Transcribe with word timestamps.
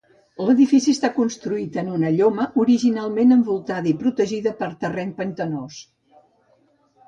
L'edifici 0.45 0.93
està 0.95 1.11
construït 1.17 1.77
en 1.81 1.91
una 1.97 2.09
lloma 2.15 2.47
originalment 2.65 3.37
envoltada 3.37 3.93
i 3.95 3.95
protegida 4.03 4.57
per 4.65 4.73
terreny 4.87 5.15
pantanós. 5.23 5.81